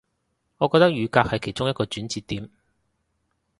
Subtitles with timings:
[0.57, 2.49] 我覺得雨革係其中一個轉捩點